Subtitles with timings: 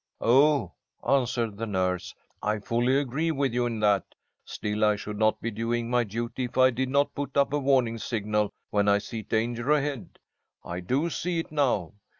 [0.19, 0.71] "Oh,"
[1.07, 4.03] answered the nurse, "I fully agree with you in that,
[4.43, 7.59] still I should not be doing my duty if I did not put up a
[7.59, 10.17] warning signal when I see danger ahead.
[10.65, 11.93] I do see it now.